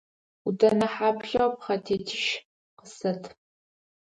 [0.43, 2.25] Ӏудэнэ хьаплъэу пхъэтетищ
[2.77, 3.23] къысэт.